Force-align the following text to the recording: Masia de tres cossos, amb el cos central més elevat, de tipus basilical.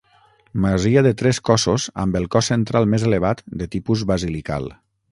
Masia 0.63 1.03
de 1.09 1.11
tres 1.19 1.39
cossos, 1.49 1.85
amb 2.05 2.19
el 2.23 2.27
cos 2.37 2.51
central 2.55 2.91
més 2.95 3.07
elevat, 3.11 3.47
de 3.63 3.71
tipus 3.79 4.07
basilical. 4.15 4.73